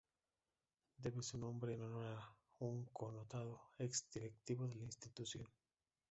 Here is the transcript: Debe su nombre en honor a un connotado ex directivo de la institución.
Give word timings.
Debe 0.97 1.21
su 1.21 1.37
nombre 1.37 1.75
en 1.75 1.83
honor 1.83 2.07
a 2.07 2.33
un 2.57 2.85
connotado 2.85 3.61
ex 3.77 4.09
directivo 4.09 4.67
de 4.67 4.73
la 4.73 4.85
institución. 4.85 5.47